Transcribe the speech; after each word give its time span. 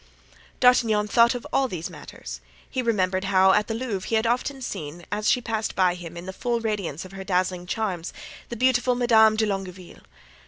D'Artagnan 0.59 1.07
thought 1.07 1.35
of 1.35 1.45
all 1.53 1.67
these 1.67 1.87
matters. 1.87 2.41
He 2.67 2.81
remembered 2.81 3.25
how 3.25 3.51
at 3.53 3.67
the 3.67 3.75
Louvre 3.75 4.09
he 4.09 4.15
had 4.15 4.25
often 4.25 4.59
seen, 4.59 5.05
as 5.11 5.29
she 5.29 5.41
passed 5.41 5.75
by 5.75 5.93
him 5.93 6.17
in 6.17 6.25
the 6.25 6.33
full 6.33 6.59
radiance 6.59 7.05
of 7.05 7.11
her 7.11 7.23
dazzling 7.23 7.67
charms, 7.67 8.11
the 8.49 8.55
beautiful 8.55 8.95
Madame 8.95 9.35
de 9.35 9.45
Longueville. 9.45 10.01